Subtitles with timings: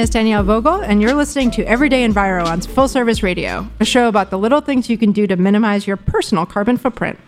[0.00, 4.08] Is Danielle Vogel, and you're listening to Everyday Enviro on Full Service Radio, a show
[4.08, 7.18] about the little things you can do to minimize your personal carbon footprint.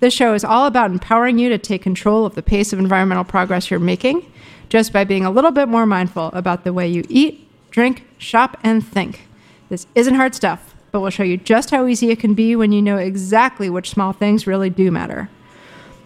[0.00, 3.24] This show is all about empowering you to take control of the pace of environmental
[3.24, 4.30] progress you're making
[4.68, 8.58] just by being a little bit more mindful about the way you eat, drink, shop,
[8.62, 9.26] and think.
[9.70, 12.70] This isn't hard stuff, but we'll show you just how easy it can be when
[12.70, 15.30] you know exactly which small things really do matter.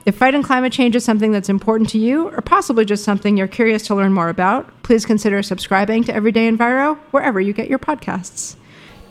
[0.07, 3.49] If fighting climate change is something that's important to you, or possibly just something you're
[3.49, 7.79] curious to learn more about, please consider subscribing to Everyday Enviro wherever you get your
[7.79, 8.57] podcasts.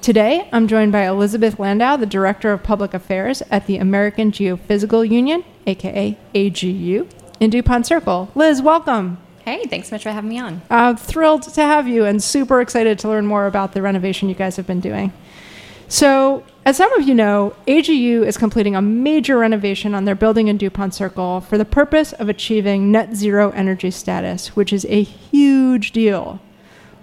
[0.04, 5.10] Today, I'm joined by Elizabeth Landau, the Director of Public Affairs at the American Geophysical
[5.10, 8.30] Union, aka AGU, in DuPont Circle.
[8.36, 9.18] Liz, welcome.
[9.46, 10.62] Hey, thanks so much for having me on.
[10.70, 14.36] Uh, thrilled to have you and super excited to learn more about the renovation you
[14.36, 15.12] guys have been doing.
[15.88, 20.48] So, as some of you know, AGU is completing a major renovation on their building
[20.48, 25.04] in DuPont Circle for the purpose of achieving net zero energy status, which is a
[25.04, 26.40] huge deal.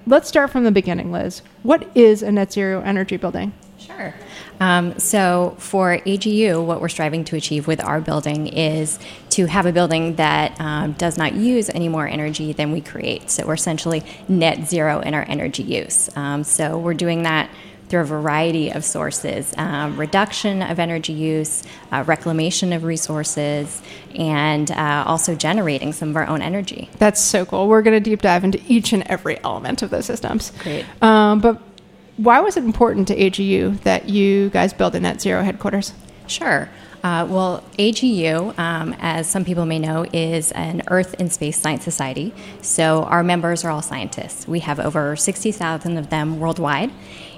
[0.07, 1.43] Let's start from the beginning, Liz.
[1.63, 3.53] What is a net zero energy building?
[3.79, 4.15] Sure.
[4.61, 8.99] Um, so, for AGU, what we're striving to achieve with our building is
[9.31, 13.31] to have a building that um, does not use any more energy than we create.
[13.31, 16.15] So, we're essentially net zero in our energy use.
[16.17, 17.51] Um, so, we're doing that
[17.91, 21.63] through a variety of sources um, reduction of energy use,
[21.93, 23.83] uh, reclamation of resources,
[24.15, 26.89] and uh, also generating some of our own energy.
[26.99, 27.69] That's so cool.
[27.69, 30.53] We're going to deep dive into each and every element of those systems.
[30.63, 30.87] Great.
[31.03, 31.61] Um, but
[32.17, 35.93] why was it important to AGU that you guys build a net zero headquarters?
[36.27, 36.69] Sure.
[37.03, 41.83] Uh, well, AGU, um, as some people may know, is an Earth and Space Science
[41.83, 42.35] Society.
[42.61, 44.47] So our members are all scientists.
[44.47, 46.91] We have over 60,000 of them worldwide.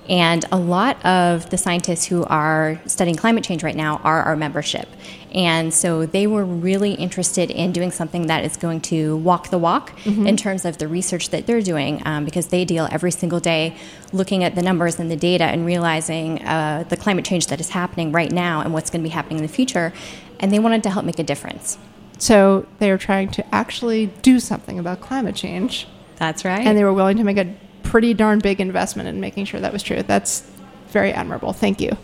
[0.09, 4.35] And a lot of the scientists who are studying climate change right now are our
[4.35, 4.89] membership.
[5.33, 9.59] And so they were really interested in doing something that is going to walk the
[9.59, 13.41] walk in terms of the research that they're doing um, because they deal every single
[13.41, 13.77] day
[14.13, 17.71] looking at the numbers and the data and realizing uh, the climate change that is
[17.71, 19.93] happening right now and what's going to be happening in the future.
[20.41, 21.79] And they wanted to help make a difference.
[22.19, 25.87] So they were trying to actually do something about climate change,
[26.17, 26.67] That's right.
[26.67, 27.55] and they were willing to make a
[27.93, 30.03] pretty darn big investment in making sure that was true.
[30.03, 30.51] That's
[30.89, 31.53] very admirable.
[31.53, 31.95] Thank you.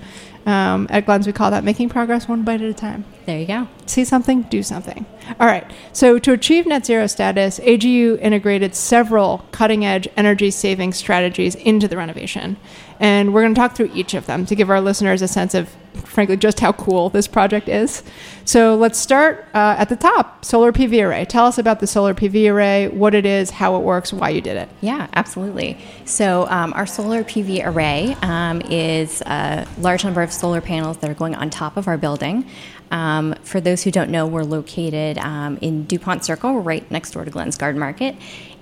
[0.44, 3.06] Um, at Glens, we call that making progress one bite at a time.
[3.24, 3.68] there you go.
[3.86, 5.06] See something, do something.
[5.38, 5.70] All right.
[5.92, 11.86] So, to achieve net zero status, AGU integrated several cutting edge energy saving strategies into
[11.88, 12.56] the renovation.
[13.00, 15.54] And we're going to talk through each of them to give our listeners a sense
[15.54, 18.02] of, frankly, just how cool this project is.
[18.44, 21.24] So, let's start uh, at the top solar PV array.
[21.26, 24.40] Tell us about the solar PV array, what it is, how it works, why you
[24.40, 24.68] did it.
[24.80, 25.78] Yeah, absolutely.
[26.06, 31.10] So, um, our solar PV array um, is a large number of solar panels that
[31.10, 32.46] are going on top of our building.
[32.90, 37.24] Um, for those who don't know, we're located um, in DuPont Circle, right next door
[37.24, 38.16] to Glen's Garden Market.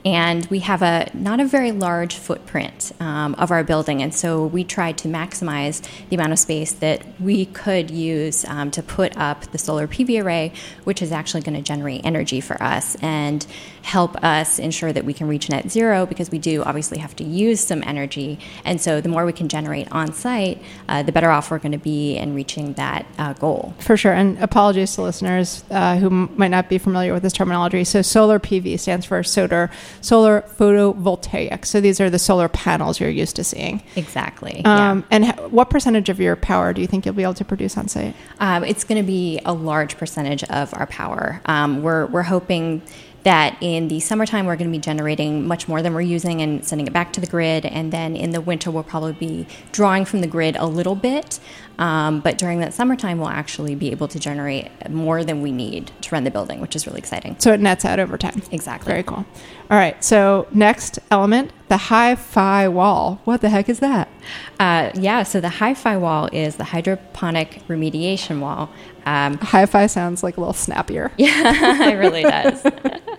[0.05, 4.47] And we have a not a very large footprint um, of our building, and so
[4.47, 9.17] we tried to maximize the amount of space that we could use um, to put
[9.17, 10.53] up the solar PV array,
[10.85, 13.49] which is actually going to generate energy for us and
[13.87, 17.23] help us ensure that we can reach net zero because we do obviously have to
[17.23, 18.37] use some energy.
[18.65, 21.71] And so the more we can generate on site, uh, the better off we're going
[21.71, 23.75] to be in reaching that uh, goal.
[23.79, 24.13] For sure.
[24.13, 27.85] And apologies to listeners uh, who m- might not be familiar with this terminology.
[27.85, 29.71] So, solar PV stands for solar,
[30.01, 31.65] solar photovoltaic.
[31.65, 33.83] So, these are the solar panels you're used to seeing.
[33.95, 34.65] Exactly.
[34.65, 37.45] Um, And h- what percentage of your power do you think you'll be able to
[37.45, 38.15] produce on site?
[38.41, 41.41] Um, it's going to be a large percentage of our power.
[41.47, 42.83] Um, we're, we're hoping
[43.27, 46.65] that in the summertime we're going to be generating much more than we're using and
[46.65, 47.67] sending it back to the grid.
[47.67, 51.41] And then in the winter we'll probably be drawing from the grid a little bit.
[51.81, 55.91] Um, but during that summertime we'll actually be able to generate more than we need
[56.03, 57.34] to run the building, which is really exciting.
[57.41, 58.41] So, it nets out over time.
[58.53, 58.91] Exactly.
[58.93, 59.27] Very cool.
[59.71, 60.03] All right.
[60.03, 63.21] So, next element the hyphy wall.
[63.25, 64.09] What the heck is that?
[64.61, 68.71] Uh, yeah, so the hyphy wall is the hydroponic remediation wall.
[69.05, 71.13] Um, Hyphy sounds like a little snappier.
[71.19, 72.63] Yeah, it really does.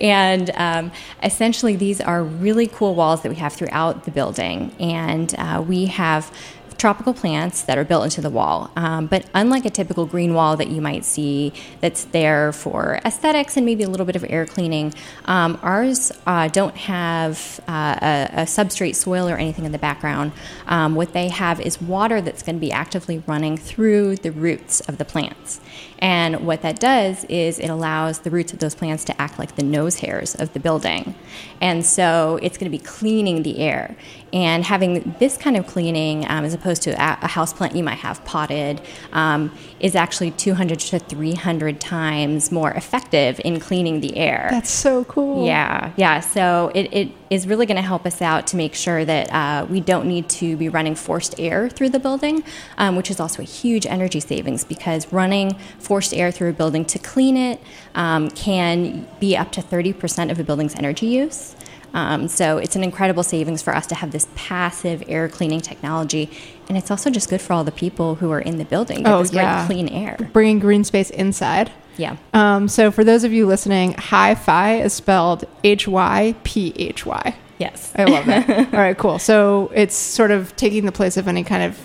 [0.00, 0.92] and um,
[1.22, 4.74] essentially, these are really cool walls that we have throughout the building.
[4.78, 6.32] And uh, we have
[6.80, 8.70] tropical plants that are built into the wall.
[8.74, 11.52] Um, but unlike a typical green wall that you might see
[11.82, 14.94] that's there for aesthetics and maybe a little bit of air cleaning,
[15.26, 20.32] um, ours uh, don't have uh, a, a, substrate soil or anything in the background.
[20.68, 24.80] Um, what they have is water that's going to be actively running through the roots
[24.80, 25.60] of the plants.
[26.00, 29.56] And what that does is it allows the roots of those plants to act like
[29.56, 31.14] the nose hairs of the building.
[31.60, 33.96] And so it's going to be cleaning the air.
[34.32, 37.82] And having this kind of cleaning, um, as opposed to a, a house plant you
[37.82, 38.80] might have potted,
[39.12, 44.48] um, is actually 200 to 300 times more effective in cleaning the air.
[44.50, 45.46] That's so cool.
[45.46, 46.20] Yeah, yeah.
[46.20, 49.66] So it, it is really going to help us out to make sure that uh,
[49.66, 52.44] we don't need to be running forced air through the building,
[52.78, 55.56] um, which is also a huge energy savings because running
[55.90, 57.60] forced air through a building to clean it
[57.96, 61.56] um, can be up to 30% of a building's energy use.
[61.92, 66.30] Um, so it's an incredible savings for us to have this passive air cleaning technology,
[66.68, 69.04] and it's also just good for all the people who are in the building.
[69.04, 69.66] Oh, this yeah.
[69.66, 70.16] clean air.
[70.32, 71.72] Bringing green space inside.
[71.96, 72.18] Yeah.
[72.34, 77.36] Um, so for those of you listening, hyphy is spelled H-Y-P-H-Y.
[77.58, 77.92] Yes.
[77.96, 78.48] I love that.
[78.72, 79.18] All right, cool.
[79.18, 81.76] So it's sort of taking the place of any kind of,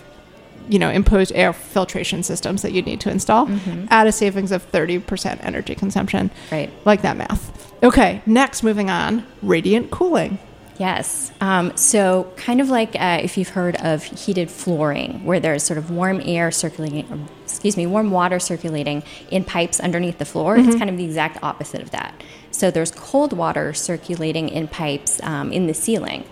[0.69, 3.49] you know, imposed air filtration systems that you need to install
[3.89, 6.31] at a savings of 30% energy consumption.
[6.51, 6.71] Right.
[6.85, 7.73] Like that math.
[7.83, 10.39] Okay, next, moving on, radiant cooling.
[10.77, 11.31] Yes.
[11.39, 15.77] Um, so, kind of like uh, if you've heard of heated flooring, where there's sort
[15.77, 20.75] of warm air circulating, excuse me, warm water circulating in pipes underneath the floor, it's
[20.75, 22.21] kind of the exact opposite of that.
[22.51, 26.25] So, there's cold water circulating in pipes um, in the ceiling.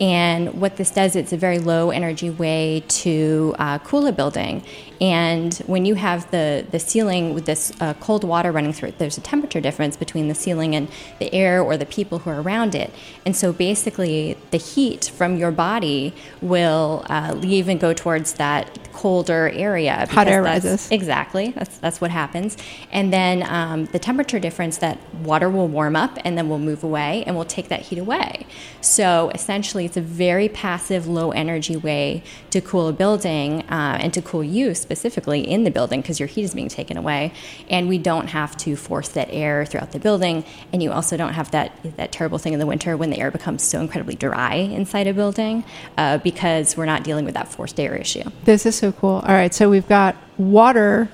[0.00, 4.62] And what this does, it's a very low energy way to uh, cool a building.
[5.00, 8.98] And when you have the, the ceiling with this uh, cold water running through it,
[8.98, 12.40] there's a temperature difference between the ceiling and the air or the people who are
[12.40, 12.92] around it.
[13.24, 18.78] And so basically, the heat from your body will uh, leave and go towards that
[18.92, 20.06] colder area.
[20.10, 20.90] Hot air rises.
[20.90, 21.50] Exactly.
[21.50, 22.56] That's that's what happens.
[22.90, 26.82] And then um, the temperature difference that water will warm up and then will move
[26.82, 28.46] away and will take that heat away.
[28.80, 34.12] So essentially, it's a very passive, low energy way to cool a building uh, and
[34.14, 37.32] to cool you specifically in the building because your heat is being taken away.
[37.70, 40.44] And we don't have to force that air throughout the building.
[40.72, 43.30] And you also don't have that that terrible thing in the winter when the air
[43.30, 45.64] becomes so incredibly dry inside a building
[45.96, 48.24] uh, because we're not dealing with that forced air issue.
[48.44, 49.22] This is so cool.
[49.26, 51.08] All right, so we've got water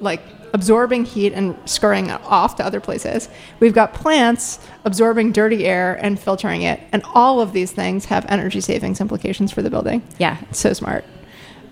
[0.00, 0.22] like
[0.56, 3.28] absorbing heat and scurrying it off to other places.
[3.60, 6.80] We've got plants absorbing dirty air and filtering it.
[6.92, 10.02] And all of these things have energy savings implications for the building.
[10.18, 10.38] Yeah.
[10.48, 11.04] It's So smart.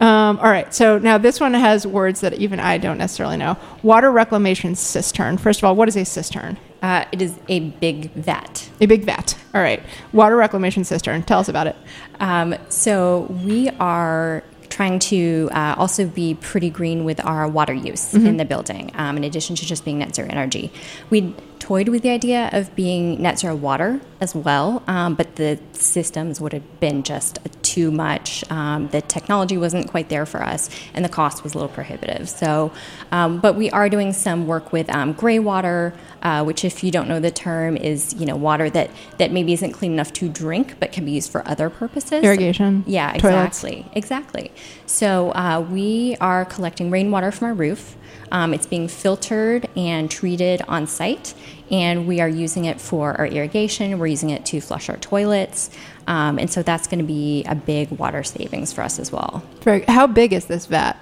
[0.00, 3.56] Um, all right, so now this one has words that even I don't necessarily know.
[3.82, 5.38] Water reclamation cistern.
[5.38, 6.58] First of all, what is a cistern?
[6.82, 8.68] Uh, it is a big vat.
[8.80, 9.38] A big vat.
[9.54, 9.80] All right,
[10.12, 11.22] water reclamation cistern.
[11.22, 11.76] Tell us about it.
[12.20, 14.42] Um, so we are
[14.74, 19.16] trying to uh, also be pretty green with our water use in the building, um,
[19.16, 20.72] in addition to just being net zero energy.
[21.10, 21.32] We
[21.64, 26.38] toyed with the idea of being net zero water as well, um, but the systems
[26.38, 28.44] would have been just too much.
[28.50, 32.28] Um, the technology wasn't quite there for us, and the cost was a little prohibitive.
[32.28, 32.70] So,
[33.12, 36.90] um, but we are doing some work with um, gray water, uh, which, if you
[36.90, 40.28] don't know the term, is you know water that that maybe isn't clean enough to
[40.28, 42.22] drink, but can be used for other purposes.
[42.22, 43.64] Irrigation, Yeah, toilets.
[43.64, 43.86] exactly.
[43.94, 44.52] Exactly.
[44.84, 47.96] So uh, we are collecting rainwater from our roof.
[48.32, 51.34] Um, it's being filtered and treated on site,
[51.70, 53.98] and we are using it for our irrigation.
[53.98, 55.70] We're using it to flush our toilets,
[56.06, 59.42] um, and so that's going to be a big water savings for us as well.
[59.88, 60.98] How big is this vat?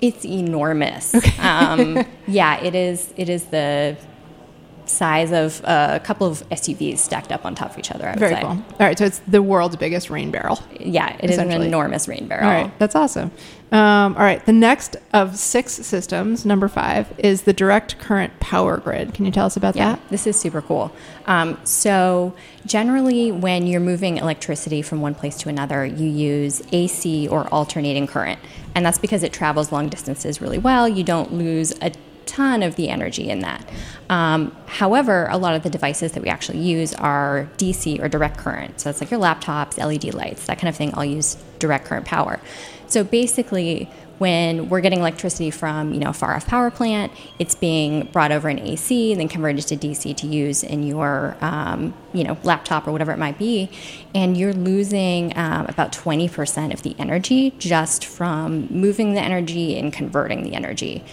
[0.00, 1.14] It's enormous.
[1.38, 3.12] Um, yeah, it is.
[3.16, 3.96] It is the
[4.88, 8.06] size of uh, a couple of SUVs stacked up on top of each other.
[8.06, 8.40] I would Very say.
[8.40, 8.50] cool.
[8.50, 10.62] All right, so it's the world's biggest rain barrel.
[10.78, 12.48] Yeah, it is an enormous rain barrel.
[12.48, 13.30] All right, that's awesome.
[13.72, 18.76] Um, all right, the next of six systems, number five, is the direct current power
[18.76, 19.12] grid.
[19.12, 19.80] Can you tell us about that?
[19.80, 20.08] Yeah, that?
[20.08, 20.92] this is super cool.
[21.26, 27.26] Um, so, generally, when you're moving electricity from one place to another, you use AC
[27.26, 28.38] or alternating current.
[28.76, 30.88] And that's because it travels long distances really well.
[30.88, 31.90] You don't lose a
[32.26, 33.68] ton of the energy in that.
[34.10, 38.38] Um, however, a lot of the devices that we actually use are DC or direct
[38.38, 38.80] current.
[38.80, 42.06] So, it's like your laptops, LED lights, that kind of thing, all use direct current
[42.06, 42.40] power.
[42.88, 47.54] So, basically, when we're getting electricity from you know a far off power plant, it's
[47.54, 51.94] being brought over in AC and then converted to DC to use in your um,
[52.12, 53.70] you know laptop or whatever it might be,
[54.14, 59.92] and you're losing um, about 20% of the energy just from moving the energy and
[59.92, 61.04] converting the energy.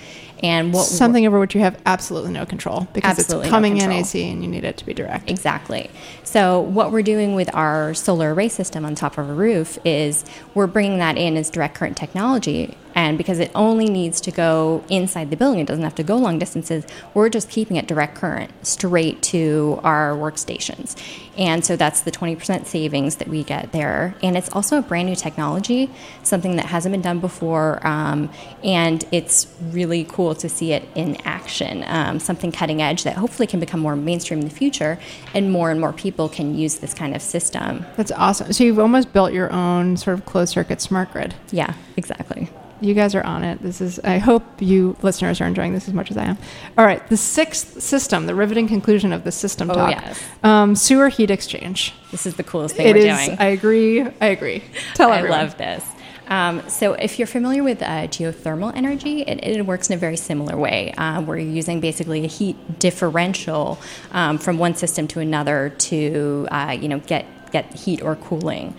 [0.44, 3.90] And what Something over which you have absolutely no control because it's no coming in.
[3.90, 5.30] AC and you need it to be direct.
[5.30, 5.90] Exactly.
[6.24, 10.26] So, what we're doing with our solar array system on top of a roof is
[10.54, 12.76] we're bringing that in as direct current technology.
[12.96, 16.18] And because it only needs to go inside the building, it doesn't have to go
[16.18, 20.96] long distances, we're just keeping it direct current straight to our workstations.
[21.38, 24.16] And so that's the 20% savings that we get there.
[24.22, 25.90] And it's also a brand new technology,
[26.22, 27.86] something that hasn't been done before.
[27.86, 28.30] Um,
[28.64, 33.48] and it's really cool to see it in action, um, something cutting edge that hopefully
[33.48, 35.00] can become more mainstream in the future
[35.34, 37.86] and more and more people can use this kind of system.
[37.98, 38.54] That's awesome.
[38.54, 41.34] So you've almost built your own sort of closed circuit smart grid.
[41.52, 42.50] Yeah, exactly.
[42.84, 43.62] You guys are on it.
[43.62, 44.00] This is.
[44.00, 46.38] I hope you listeners are enjoying this as much as I am.
[46.78, 49.92] All right, the sixth system, the riveting conclusion of the system Oh, talk.
[49.92, 50.22] yes.
[50.44, 51.94] Um, sewer heat exchange.
[52.12, 53.26] This is the coolest thing It we're is.
[53.26, 53.38] doing.
[53.40, 54.02] I agree.
[54.02, 54.64] I agree.
[54.96, 55.40] Tell I everyone.
[55.40, 55.84] love this.
[56.28, 60.18] Um, so, if you're familiar with uh, geothermal energy, it, it works in a very
[60.18, 63.80] similar way, uh, where you're using basically a heat differential
[64.12, 68.74] um, from one system to another to, uh, you know, get get heat or cooling.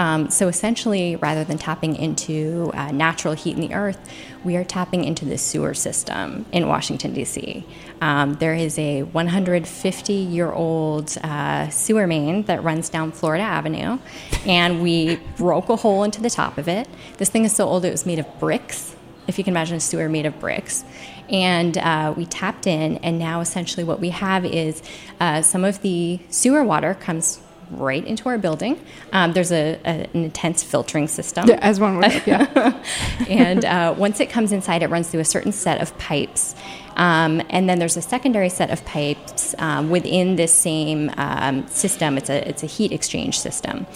[0.00, 4.00] Um, so essentially, rather than tapping into uh, natural heat in the earth,
[4.44, 7.66] we are tapping into the sewer system in Washington, D.C.
[8.00, 13.98] Um, there is a 150 year old uh, sewer main that runs down Florida Avenue,
[14.46, 16.88] and we broke a hole into the top of it.
[17.18, 19.80] This thing is so old it was made of bricks, if you can imagine a
[19.80, 20.82] sewer made of bricks.
[21.28, 24.82] And uh, we tapped in, and now essentially what we have is
[25.20, 28.80] uh, some of the sewer water comes right into our building.
[29.12, 32.22] Um, there's a, a, an intense filtering system Yeah, as one would.
[32.26, 32.82] Yeah.
[33.28, 36.54] and uh, once it comes inside, it runs through a certain set of pipes.
[36.96, 42.18] Um, and then there's a secondary set of pipes um, within this same um, system.
[42.18, 43.86] It's a, it's a heat exchange system.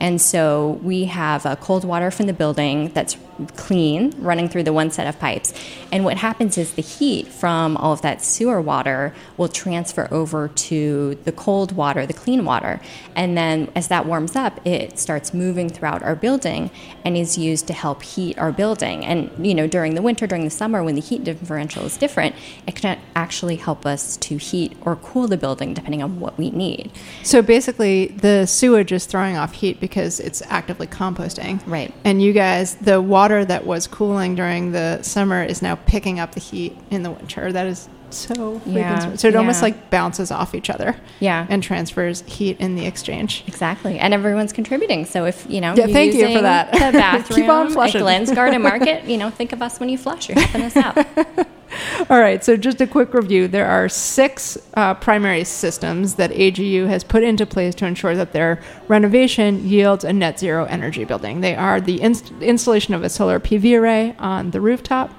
[0.00, 3.16] And so we have uh, cold water from the building that's
[3.56, 5.52] clean running through the one set of pipes.
[5.92, 10.48] And what happens is the heat from all of that sewer water will transfer over
[10.48, 12.80] to the cold water, the clean water.
[13.14, 16.70] And then as that warms up, it starts moving throughout our building
[17.04, 19.04] and is used to help heat our building.
[19.04, 22.34] And, you know, during the winter, during the summer, when the heat differential is different,
[22.66, 26.50] it can actually help us to heat or cool the building depending on what we
[26.50, 26.90] need.
[27.22, 31.62] So basically, the sewage is throwing off heat because it's actively composting.
[31.66, 31.92] Right.
[32.04, 36.34] And you guys, the water that was cooling during the summer is now picking up
[36.34, 37.52] the heat in the winter.
[37.52, 39.16] That is so Yeah.
[39.16, 40.96] So it almost like bounces off each other.
[41.20, 41.46] Yeah.
[41.48, 43.44] And transfers heat in the exchange.
[43.46, 45.04] Exactly, and everyone's contributing.
[45.04, 46.72] So if you know, Yeah, you're thank you for that.
[46.72, 48.00] The Keep bathroom on at flushing.
[48.00, 50.28] Glen's Garden Market, you know, think of us when you flush.
[50.28, 51.46] You're helping us out.
[52.10, 53.48] All right, so just a quick review.
[53.48, 58.32] There are six uh, primary systems that AGU has put into place to ensure that
[58.32, 61.40] their renovation yields a net zero energy building.
[61.40, 65.12] They are the inst- installation of a solar PV array on the rooftop,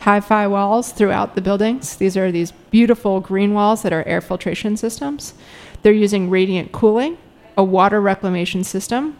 [0.00, 1.96] hyphy walls throughout the buildings.
[1.96, 5.34] These are these beautiful green walls that are air filtration systems.
[5.82, 7.18] They're using radiant cooling,
[7.56, 9.16] a water reclamation system,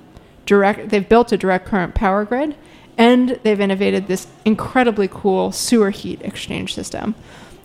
[0.46, 2.54] direct they've built a direct current power grid
[2.96, 7.14] and they've innovated this incredibly cool sewer heat exchange system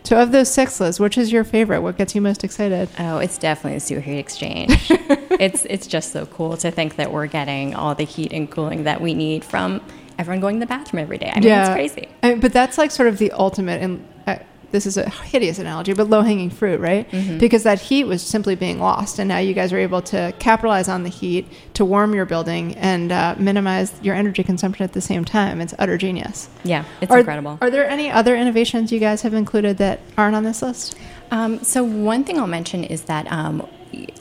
[0.02, 3.18] so of those six liz which is your favorite what gets you most excited Oh,
[3.18, 4.86] it's definitely the sewer heat exchange.
[4.90, 8.84] it's it's just so cool to think that we're getting all the heat and cooling
[8.84, 9.80] that we need from
[10.18, 11.30] everyone going to the bathroom every day.
[11.34, 12.08] I mean, it's crazy.
[12.22, 14.19] I mean, but that's like sort of the ultimate and uh,
[14.72, 17.38] this is a hideous analogy but low hanging fruit right Mm-hmm.
[17.38, 20.88] because that heat was simply being lost and now you guys are able to capitalize
[20.88, 25.00] on the heat to warm your building and uh, minimize your energy consumption at the
[25.00, 27.58] same time it's utter genius Yeah, it's are, incredible.
[27.60, 30.94] Are there any other innovations you guys have included that aren't on this list?
[31.30, 33.66] Um, so one thing I'll mention is that um,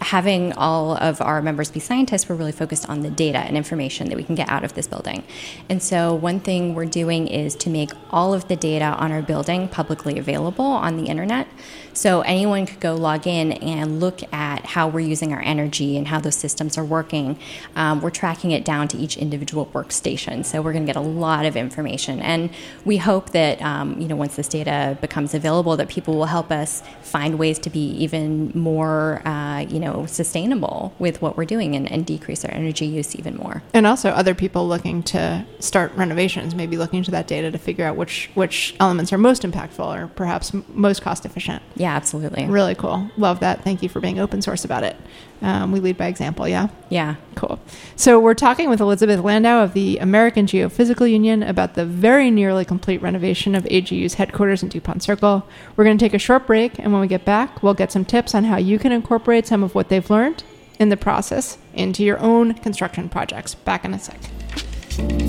[0.01, 4.09] having all of our members be scientists, we're really focused on the data and information
[4.09, 5.23] that we can get out of this building.
[5.69, 9.21] And so one thing we're doing is to make all of the data on our
[9.21, 11.47] building publicly available on the internet.
[11.93, 16.07] So anyone could go log in and look at how we're using our energy and
[16.07, 17.37] how those systems are working.
[17.75, 20.45] Um, we're tracking it down to each individual workstation.
[20.45, 22.21] So we're going to get a lot of information.
[22.21, 22.51] And
[22.85, 26.51] we hope that, um, you know, once this data becomes available, that people will help
[26.51, 31.75] us find ways to be even more, uh, you know, sustainable with what we're doing
[31.75, 33.63] and, and decrease our energy use even more.
[33.73, 37.85] And also other people looking to start renovations, maybe looking to that data to figure
[37.85, 41.61] out which which elements are most impactful or perhaps m- most cost efficient.
[41.75, 42.45] Yeah, absolutely.
[42.45, 43.09] Really cool.
[43.17, 43.63] Love that.
[43.63, 44.95] Thank you for being open source about it.
[45.41, 46.47] Um, we lead by example.
[46.47, 46.67] Yeah.
[46.89, 47.15] Yeah.
[47.35, 47.59] Cool.
[47.95, 52.65] So we're talking with Elizabeth Landau of the American Geophysical Union about the very nearly
[52.65, 55.47] complete renovation of AGU's headquarters in DuPont Circle.
[55.75, 58.05] We're going to take a short break, and when we get back, we'll get some
[58.05, 60.43] tips on how you can incorporate some of what they've learned
[60.79, 63.55] in the process into your own construction projects.
[63.55, 65.28] Back in a sec.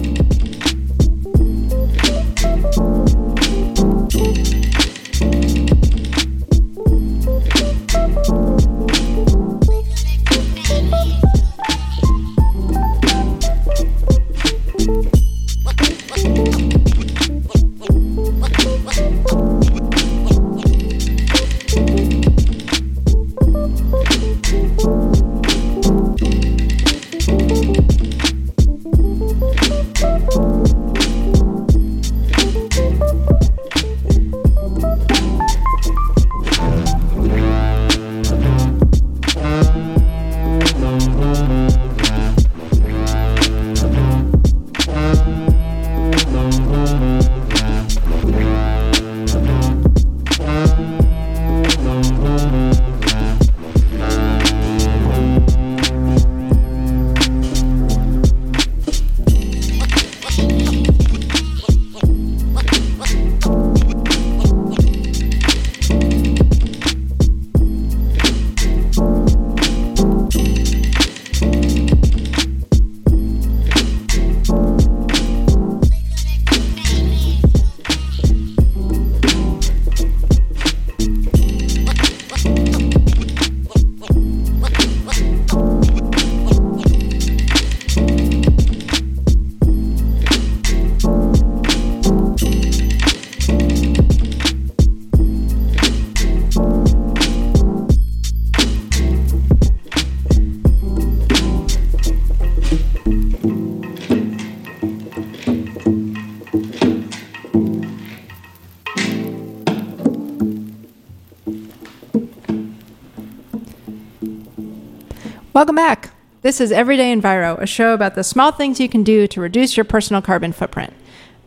[115.61, 116.09] Welcome back.
[116.41, 119.77] This is Everyday Enviro, a show about the small things you can do to reduce
[119.77, 120.95] your personal carbon footprint.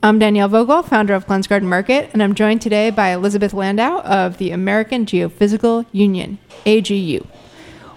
[0.03, 4.01] I'm Danielle Vogel, founder of Glens Garden Market, and I'm joined today by Elizabeth Landau
[4.01, 7.25] of the American Geophysical Union, AGU.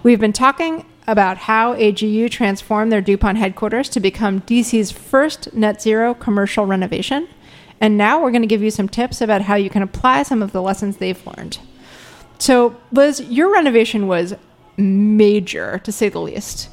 [0.02, 5.82] We've been talking about how AGU transformed their DuPont headquarters to become DC's first net
[5.82, 7.28] zero commercial renovation.
[7.78, 10.42] And now we're going to give you some tips about how you can apply some
[10.42, 11.58] of the lessons they've learned.
[12.38, 14.34] So, Liz, your renovation was
[14.76, 16.68] major, to say the least.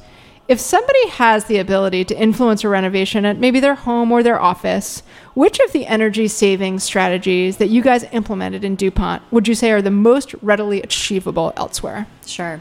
[0.46, 4.40] If somebody has the ability to influence a renovation at maybe their home or their
[4.40, 9.54] office, which of the energy saving strategies that you guys implemented in DuPont would you
[9.54, 12.06] say are the most readily achievable elsewhere?
[12.26, 12.60] Sure.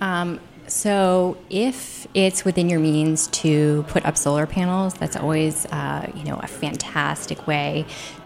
[0.00, 6.10] Um, so, if it's within your means to put up solar panels, that's always, uh,
[6.14, 7.84] you know, a fantastic way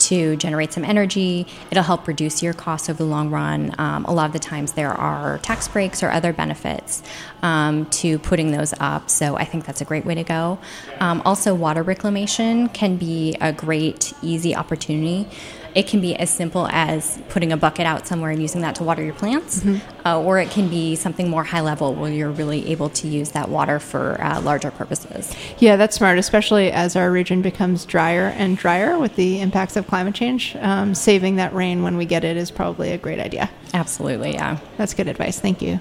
[0.09, 1.47] to generate some energy.
[1.71, 3.75] It'll help reduce your costs over the long run.
[3.79, 7.03] Um, a lot of the times, there are tax breaks or other benefits
[7.42, 9.11] um, to putting those up.
[9.11, 10.59] So, I think that's a great way to go.
[11.01, 15.29] Um, also, water reclamation can be a great, easy opportunity.
[15.78, 18.82] It can be as simple as putting a bucket out somewhere and using that to
[18.82, 19.78] water your plants, mm-hmm.
[20.04, 23.30] uh, or it can be something more high level where you're really able to use
[23.30, 25.32] that water for uh, larger purposes.
[25.60, 29.86] Yeah, that's smart, especially as our region becomes drier and drier with the impacts of
[29.86, 30.56] climate change.
[30.56, 33.48] Um, saving that rain when we get it is probably a great idea.
[33.72, 34.58] Absolutely, yeah.
[34.78, 35.38] That's good advice.
[35.38, 35.78] Thank you.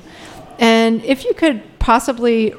[0.60, 2.54] And if you could possibly,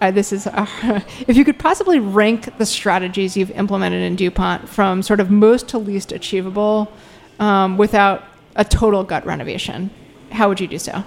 [0.00, 0.66] uh, this is, uh,
[1.28, 5.68] if you could possibly rank the strategies you've implemented in DuPont from sort of most
[5.68, 6.92] to least achievable
[7.38, 8.24] um, without
[8.56, 9.88] a total gut renovation,
[10.32, 11.04] how would you do so?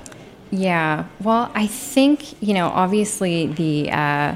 [0.51, 4.35] Yeah, well, I think, you know, obviously the, uh,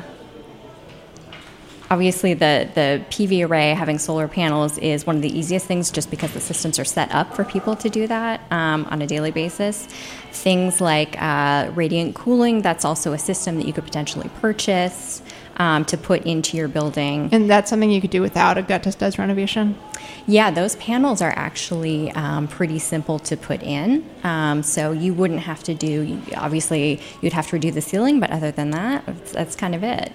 [1.89, 6.09] obviously the, the PV array having solar panels is one of the easiest things just
[6.09, 9.31] because the systems are set up for people to do that um, on a daily
[9.31, 9.85] basis.
[10.31, 15.21] Things like uh, radiant cooling, that's also a system that you could potentially purchase
[15.57, 17.29] um, to put into your building.
[17.31, 19.77] And that's something you could do without a gut test does renovation?
[20.25, 24.07] Yeah, those panels are actually um, pretty simple to put in.
[24.23, 28.29] Um, so you wouldn't have to do, obviously, you'd have to redo the ceiling, but
[28.29, 30.13] other than that, that's kind of it.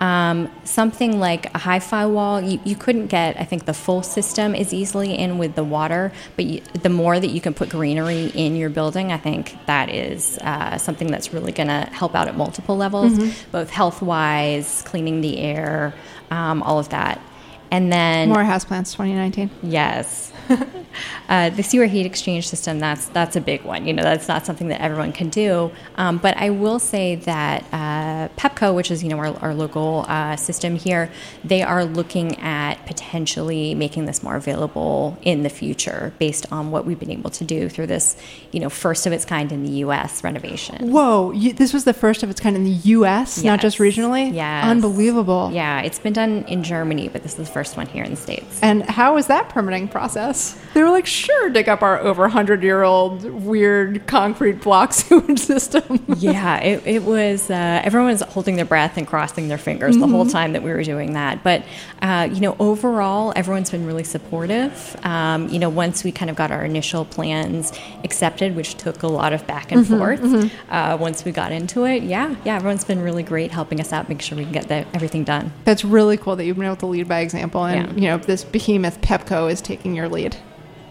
[0.00, 3.38] Um, something like a hyphy wall, you, you couldn't get.
[3.40, 7.18] I think the full system is easily in with the water, but you, the more
[7.18, 11.32] that you can put greenery in your building, I think that is uh, something that's
[11.32, 13.50] really going to help out at multiple levels, mm-hmm.
[13.50, 15.94] both health-wise, cleaning the air,
[16.30, 17.20] um, all of that.
[17.70, 19.50] And then more houseplants 2019.
[19.62, 20.32] Yes.
[21.28, 23.86] uh, the sewer heat exchange system, that's, that's a big one.
[23.86, 25.70] You know, that's not something that everyone can do.
[25.96, 30.04] Um, but I will say that uh, PEPCO, which is, you know, our, our local
[30.08, 31.10] uh, system here,
[31.44, 36.84] they are looking at potentially making this more available in the future based on what
[36.84, 38.16] we've been able to do through this,
[38.52, 40.24] you know, first of its kind in the U.S.
[40.24, 40.90] renovation.
[40.90, 43.44] Whoa, you, this was the first of its kind in the U.S., yes.
[43.44, 44.32] not just regionally?
[44.32, 44.68] Yeah.
[44.68, 45.50] Unbelievable.
[45.52, 48.16] Yeah, it's been done in Germany, but this is the first one here in the
[48.16, 48.60] States.
[48.62, 50.58] And how was that permitting process?
[50.74, 55.38] They were like, sure, dig up our over 100 year old weird concrete block sewage
[55.52, 56.04] system.
[56.18, 60.02] yeah, it, it was, uh, everyone was holding their breath and crossing their fingers mm-hmm.
[60.02, 60.32] the whole mm-hmm.
[60.32, 61.42] time that we were doing that.
[61.42, 61.64] But,
[62.02, 64.96] uh, you know, overall, everyone's been really supportive.
[65.04, 67.72] Um, you know, once we kind of got our initial plans
[68.04, 70.48] accepted, which took a lot of back and mm-hmm, forth, mm-hmm.
[70.68, 74.08] Uh, once we got into it, yeah, yeah, everyone's been really great helping us out,
[74.08, 75.52] make sure we can get the, everything done.
[75.64, 77.64] That's really cool that you've been able to lead by example.
[77.64, 77.94] And, yeah.
[77.94, 80.36] you know, this behemoth Pepco is taking your lead.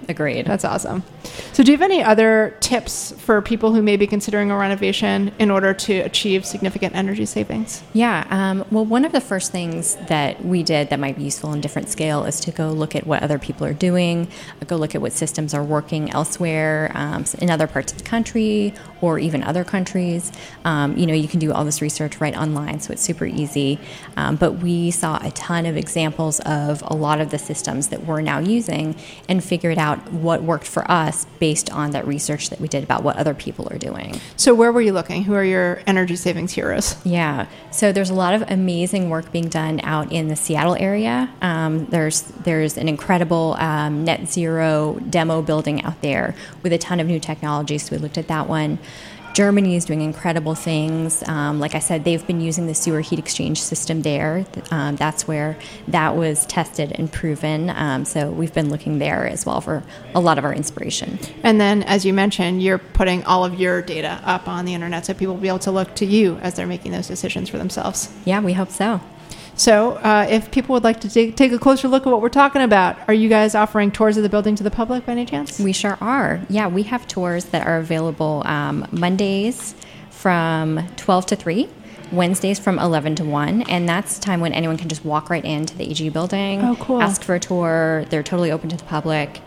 [0.09, 0.45] Agreed.
[0.45, 1.03] That's awesome.
[1.51, 5.33] So, do you have any other tips for people who may be considering a renovation
[5.37, 7.83] in order to achieve significant energy savings?
[7.93, 8.25] Yeah.
[8.29, 11.59] Um, well, one of the first things that we did that might be useful on
[11.59, 14.29] different scale is to go look at what other people are doing,
[14.65, 18.73] go look at what systems are working elsewhere um, in other parts of the country
[19.01, 20.31] or even other countries.
[20.63, 23.79] Um, you know, you can do all this research right online, so it's super easy.
[24.15, 28.05] Um, but we saw a ton of examples of a lot of the systems that
[28.05, 28.95] we're now using
[29.27, 33.03] and figured out what worked for us based on that research that we did about
[33.03, 34.19] what other people are doing.
[34.35, 35.23] So, where were you looking?
[35.23, 36.95] Who are your energy savings heroes?
[37.03, 41.29] Yeah, so there's a lot of amazing work being done out in the Seattle area.
[41.41, 46.99] Um, there's there's an incredible um, net zero demo building out there with a ton
[46.99, 47.77] of new technology.
[47.77, 48.79] So we looked at that one.
[49.33, 51.23] Germany is doing incredible things.
[51.27, 54.45] Um, like I said, they've been using the sewer heat exchange system there.
[54.71, 55.57] Um, that's where
[55.89, 57.69] that was tested and proven.
[57.69, 59.83] Um, so we've been looking there as well for
[60.15, 61.19] a lot of our inspiration.
[61.43, 65.05] And then, as you mentioned, you're putting all of your data up on the internet
[65.05, 67.57] so people will be able to look to you as they're making those decisions for
[67.57, 68.11] themselves.
[68.25, 69.01] Yeah, we hope so.
[69.57, 72.29] So, uh, if people would like to take, take a closer look at what we're
[72.29, 75.25] talking about, are you guys offering tours of the building to the public by any
[75.25, 75.59] chance?
[75.59, 76.39] We sure are.
[76.47, 79.73] Yeah, we have tours that are available um, Mondays
[80.11, 81.67] from 12 to 3
[82.11, 85.75] Wednesdays from 11 to 1, and that's time when anyone can just walk right into
[85.75, 87.01] the AGU building, Oh, cool.
[87.01, 88.05] ask for a tour.
[88.09, 89.41] They're totally open to the public.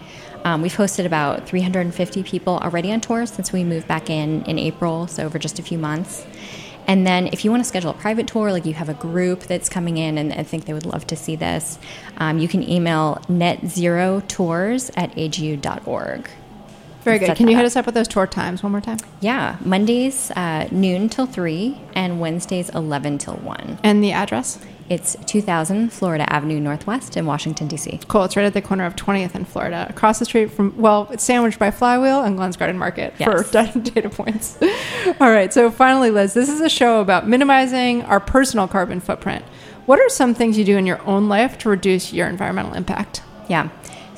[0.44, 4.59] Um, we've hosted about 350 people already on tours since we moved back in in
[4.59, 6.27] April, so over just a few months.
[6.90, 9.42] And then, if you want to schedule a private tour, like you have a group
[9.42, 11.79] that's coming in and I think they would love to see this,
[12.16, 16.29] um, you can email netzerotours at agu.org.
[17.03, 17.37] Very good.
[17.37, 17.67] Can you hit up.
[17.67, 18.99] us up with those tour times one more time?
[19.21, 23.79] Yeah, Mondays uh, noon till 3 and Wednesdays 11 till 1.
[23.83, 24.59] And the address?
[24.91, 28.01] It's 2000 Florida Avenue Northwest in Washington, D.C.
[28.09, 28.25] Cool.
[28.25, 31.23] It's right at the corner of 20th and Florida, across the street from, well, it's
[31.23, 33.51] sandwiched by Flywheel and Glens Garden Market Yes.
[33.53, 34.59] for data points.
[35.21, 35.55] All right.
[35.55, 39.45] So, finally, Liz, this is a show about minimizing our personal carbon footprint.
[39.87, 43.23] What are some things you do in your own life to reduce your environmental impact?
[43.49, 43.69] Yeah.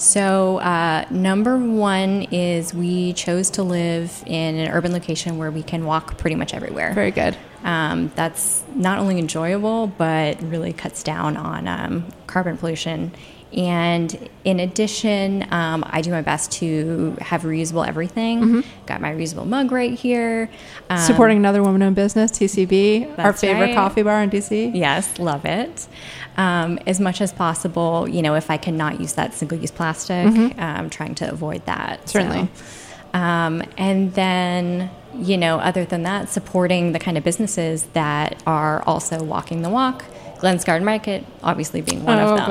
[0.03, 5.63] So, uh, number one is we chose to live in an urban location where we
[5.63, 6.93] can walk pretty much everywhere.
[6.93, 7.37] Very good.
[7.63, 13.13] Um, that's not only enjoyable, but really cuts down on um, carbon pollution.
[13.57, 18.65] And in addition, um, I do my best to have reusable everything.
[18.87, 20.49] Got my reusable mug right here.
[20.89, 23.75] Um, Supporting another woman owned business, TCB, our favorite right.
[23.75, 24.75] coffee bar in DC.
[24.75, 25.87] Yes, love it.
[26.39, 30.27] Um, as much as possible, you know, if I cannot use that single use plastic,
[30.59, 32.09] I'm trying to avoid that.
[32.09, 32.49] Certainly.
[32.55, 38.43] So, um, and then, you know, other than that, supporting the kind of businesses that
[38.47, 40.05] are also walking the walk.
[40.43, 42.51] Glen's Garden Market, obviously being one Oh, of them.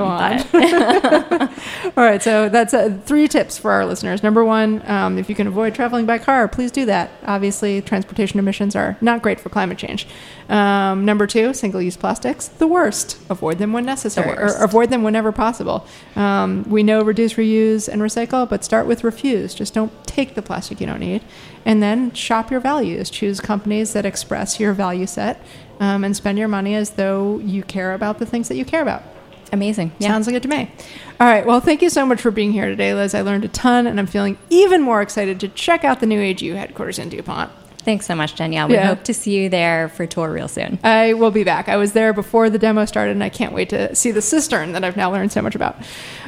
[0.61, 1.49] on.
[1.97, 4.23] All right, so that's uh, three tips for our listeners.
[4.23, 7.11] Number one, um, if you can avoid traveling by car, please do that.
[7.25, 10.07] Obviously, transportation emissions are not great for climate change.
[10.47, 13.19] Um, number two, single use plastics, the worst.
[13.29, 14.57] Avoid them when necessary, worst.
[14.57, 15.85] or avoid them whenever possible.
[16.15, 19.53] Um, we know reduce, reuse, and recycle, but start with refuse.
[19.53, 21.23] Just don't take the plastic you don't need.
[21.65, 23.09] And then shop your values.
[23.09, 25.41] Choose companies that express your value set
[25.79, 28.81] um, and spend your money as though you care about the things that you care
[28.81, 29.03] about.
[29.51, 29.91] amazing.
[29.99, 30.09] Yeah.
[30.09, 30.71] Sounds like it to me.
[31.19, 31.45] All right.
[31.45, 33.13] Well, thank you so much for being here today, Liz.
[33.13, 36.19] I learned a ton, and I'm feeling even more excited to check out the new
[36.19, 37.51] AGU headquarters in DuPont.
[37.83, 38.67] Thanks so much, Danielle.
[38.67, 38.85] We Yeah.
[38.87, 40.77] hope to see you there for tour real soon.
[40.83, 41.67] I will be back.
[41.67, 44.73] I was there before the demo started, and I can't wait to see the cistern
[44.73, 45.77] that I've now learned so much about.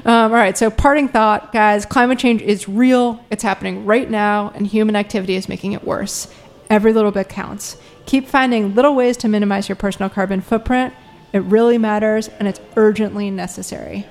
[0.04, 0.58] Um, all right.
[0.58, 5.36] So, parting thought, guys climate change is real, it's happening right now, and human activity
[5.36, 6.28] is making it worse.
[6.72, 7.78] Every little bit counts.
[8.08, 10.94] Keep finding little ways to minimize your personal carbon footprint.
[11.34, 14.08] It really matters, and it's urgently necessary.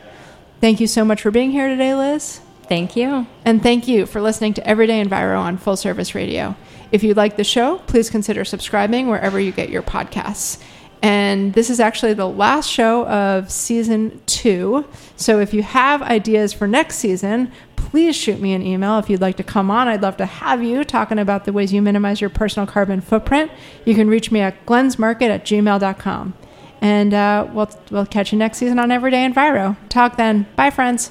[0.60, 2.40] Thank you so much for being here today, Liz.
[2.68, 3.26] Thank you.
[3.44, 6.54] And thank you for listening to Everyday Enviro on Full Service Radio.
[6.92, 10.62] If you like the show, please consider subscribing wherever you get your podcasts.
[11.02, 14.86] And this is actually the last show of season two.
[15.16, 19.20] So if you have ideas for next season, please shoot me an email if you'd
[19.20, 19.88] like to come on.
[19.88, 23.50] I'd love to have you talking about the ways you minimize your personal carbon footprint.
[23.84, 26.34] You can reach me at glensmarket at gmail.com.
[26.80, 29.76] And uh, we'll, we'll catch you next season on Everyday Enviro.
[29.88, 30.46] Talk then.
[30.56, 31.10] Bye, friends.